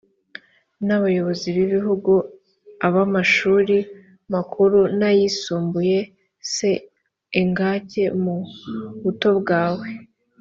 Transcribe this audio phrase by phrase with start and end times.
[0.85, 2.13] n abayobozi b igihugu
[2.85, 3.77] ab amashuri
[4.33, 5.99] makuru n ayisumbuye
[6.53, 6.55] s
[7.41, 8.35] engage mu
[9.03, 9.87] buto bwawe